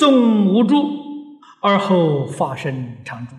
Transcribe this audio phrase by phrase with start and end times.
[0.00, 3.36] 始终无助，而后发生常住。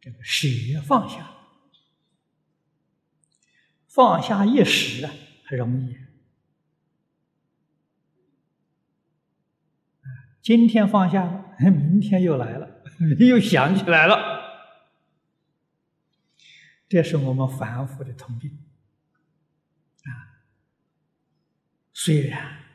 [0.00, 0.48] 这个舍
[0.82, 1.30] 放下，
[3.86, 5.12] 放下一时啊，
[5.44, 5.94] 很容易。
[10.40, 12.82] 今天放下了， 明天又来了，
[13.20, 14.40] 又想起来了。
[16.88, 18.58] 这是我们凡夫的通病
[20.04, 20.40] 啊。
[21.92, 22.69] 虽然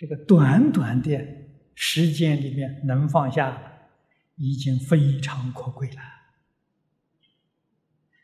[0.00, 1.26] 这个短短的
[1.74, 3.90] 时间里面能放下，
[4.36, 6.00] 已经非常可贵了。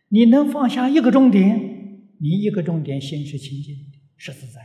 [0.08, 4.62] 你能放下一个重点，你一个重点心是清净的，是自在。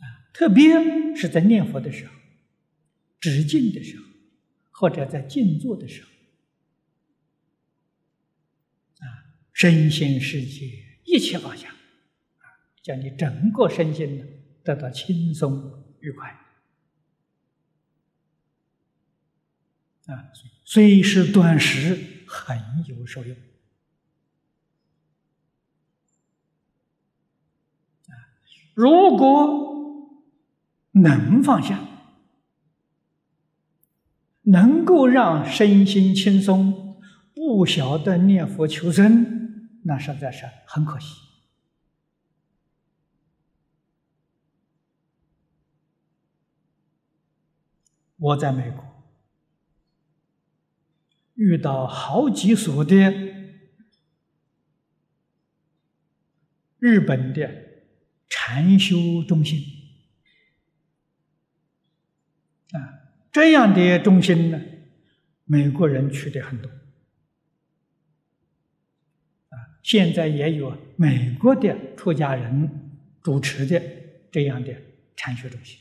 [0.00, 2.12] 啊特别是在念佛的时候、
[3.20, 4.04] 止静的时候，
[4.72, 6.08] 或者在静坐的时候，
[8.98, 9.06] 啊，
[9.52, 10.72] 身心世界
[11.04, 11.72] 一切放下，
[12.84, 14.24] 叫，你整个身心呢
[14.62, 16.28] 得到轻松愉快，
[20.06, 20.30] 啊，
[20.64, 23.36] 虽是短时，很有受用，
[28.06, 28.14] 啊，
[28.74, 29.64] 如果。
[30.96, 31.80] 能放下，
[34.42, 37.02] 能够让身心轻松，
[37.34, 41.16] 不晓得念佛求生，那实在是很可惜。
[48.16, 48.84] 我在美国
[51.34, 53.12] 遇到好几所的
[56.78, 57.50] 日本的
[58.28, 59.60] 禅修中心。
[62.72, 64.60] 啊，这样的中心呢，
[65.44, 66.70] 美国人去的很多。
[69.48, 72.90] 啊，现在也有美国的出家人
[73.22, 73.82] 主持的
[74.30, 74.74] 这样的
[75.16, 75.78] 禅学中心。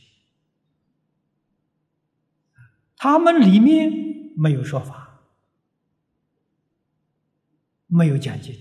[3.03, 3.91] 他们里面
[4.33, 5.19] 没有说法，
[7.85, 8.55] 没有讲经，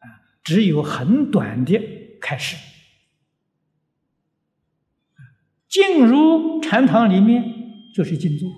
[0.00, 1.80] 啊，只有很短的
[2.20, 2.58] 开示。
[5.66, 8.50] 进入禅堂里面就是静坐，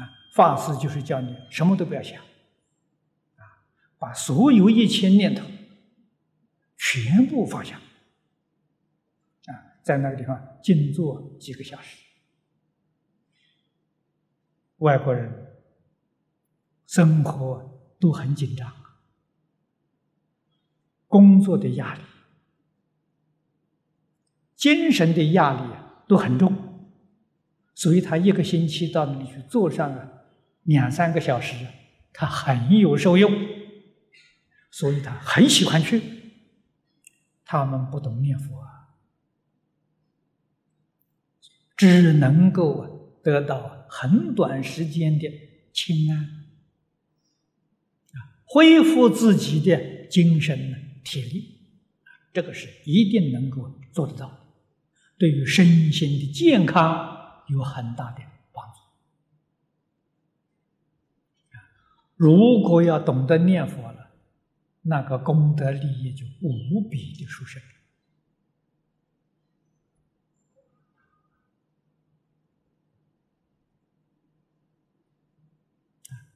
[0.00, 3.66] 啊，法师就是叫你什么都不要想，啊，
[3.98, 5.44] 把所有一切念头
[6.78, 7.80] 全部放下，
[9.82, 11.98] 在那个地方静坐几个小时。
[14.78, 15.30] 外国人
[16.86, 18.72] 生活都很紧张，
[21.06, 22.00] 工作的压力。
[24.56, 25.72] 精神的压力
[26.06, 26.54] 都很重，
[27.74, 30.26] 所以他一个星期到那里去坐上了
[30.62, 31.66] 两三个小时，
[32.12, 33.32] 他很有受用，
[34.70, 36.00] 所以他很喜欢去。
[37.44, 38.81] 他们不懂念佛啊，
[41.82, 45.28] 只能够得到很短时间的
[45.72, 46.16] 清安，
[48.12, 51.58] 啊，恢复自己的精神体力，
[52.32, 54.46] 这个是一定能够做得到。
[55.18, 58.22] 对于身心的健康有很大的
[58.52, 58.74] 帮助。
[62.14, 64.12] 如果要懂得念佛了，
[64.82, 67.60] 那个功德利益就无比的殊胜。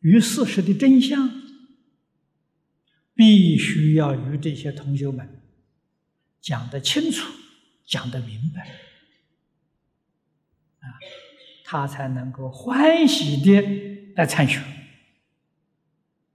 [0.00, 1.42] 理与事实的真相。
[3.16, 5.40] 必须要与这些同学们
[6.40, 7.32] 讲得清楚，
[7.86, 8.68] 讲得明白，
[10.80, 10.98] 啊，
[11.64, 13.62] 他才能够欢喜的
[14.16, 14.60] 来参学，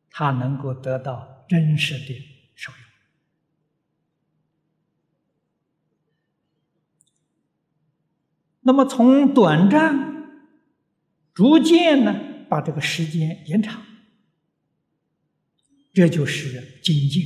[0.09, 2.15] 他能够得到真实的
[2.55, 2.88] 受用。
[8.69, 10.45] 那么从短暂
[11.33, 13.83] 逐渐呢，把这个时间延长。
[15.91, 17.23] 这就是精进，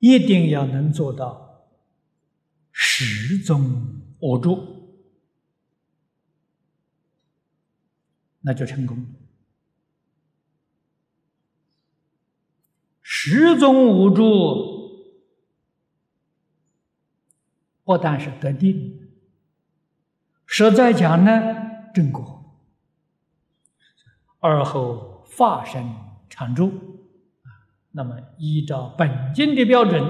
[0.00, 1.72] 一定要能做到
[2.70, 5.00] 始终无住，
[8.42, 9.06] 那就成功。
[13.00, 14.71] 始终无住，
[17.84, 19.08] 不但是得定，
[20.46, 21.32] 实在讲呢，
[21.92, 22.40] 正果。
[24.38, 25.94] 而后发生
[26.28, 26.72] 常住，
[27.90, 30.02] 那么依照本经的标准，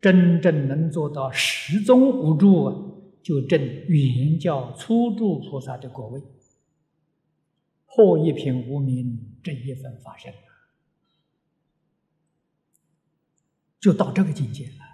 [0.00, 6.22] 真正能做到十宗无住，就证原教初住菩萨的果位，
[7.86, 10.32] 破一品无名这一分法身，
[13.78, 14.89] 就到这个境界了。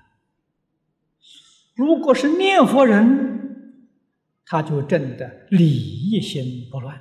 [1.76, 3.76] 如果是念佛人，
[4.46, 7.00] 他就证得理一心不乱。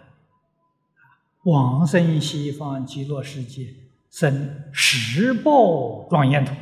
[1.46, 3.74] 往生西方极乐世界，
[4.12, 6.54] 生十报庄严土。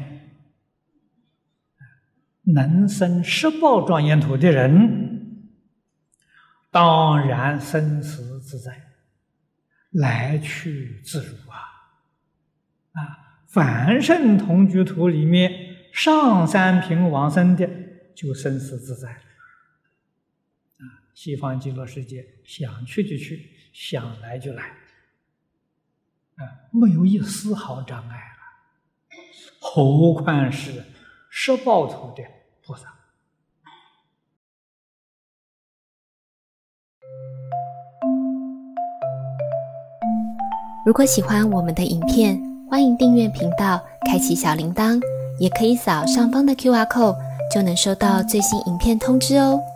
[2.43, 5.49] 能生十报庄严土的人，
[6.69, 8.73] 当然生死自在，
[9.91, 11.57] 来去自如啊！
[12.91, 13.01] 啊，
[13.47, 15.51] 凡圣同居土里面
[15.93, 17.69] 上三品往生的，
[18.15, 19.19] 就生死自在了。
[20.79, 23.49] 啊，西方极乐世界想去就去。
[23.75, 24.65] 想来就来，
[26.35, 29.17] 啊，没有一丝毫障碍了。
[29.59, 30.85] 何况是
[31.27, 32.23] 十报土的
[32.63, 32.93] 菩萨。
[40.85, 42.39] 如果喜欢我们的影片，
[42.69, 45.01] 欢迎订阅频道，开启小铃铛，
[45.39, 47.17] 也可以扫上方的 Q R code，
[47.51, 49.72] 就能收到最新影片通知哦。